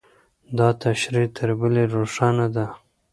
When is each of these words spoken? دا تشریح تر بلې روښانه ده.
دا 0.57 0.67
تشریح 0.83 1.27
تر 1.37 1.49
بلې 1.59 1.83
روښانه 1.95 2.47
ده. 2.55 2.65